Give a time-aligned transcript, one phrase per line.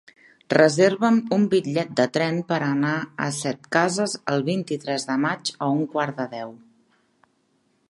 [0.51, 2.95] Reserva'm un bitllet de tren per anar
[3.27, 6.57] a Setcases el vint-i-tres de maig a un quart de deu.